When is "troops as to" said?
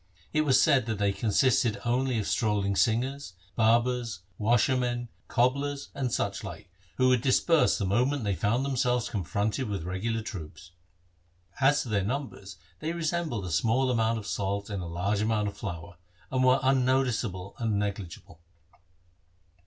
10.23-11.89